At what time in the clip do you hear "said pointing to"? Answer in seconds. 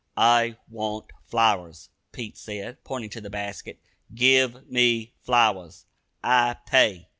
2.35-3.21